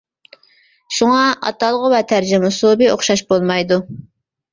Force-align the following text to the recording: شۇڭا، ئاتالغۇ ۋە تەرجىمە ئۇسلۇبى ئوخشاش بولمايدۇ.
شۇڭا، 0.99 1.19
ئاتالغۇ 1.49 1.91
ۋە 1.95 1.99
تەرجىمە 2.11 2.49
ئۇسلۇبى 2.53 2.89
ئوخشاش 2.95 3.23
بولمايدۇ. 3.33 3.79